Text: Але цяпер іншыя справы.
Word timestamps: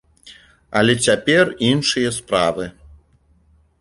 Але 0.79 0.95
цяпер 1.07 1.45
іншыя 1.69 2.09
справы. 2.19 2.65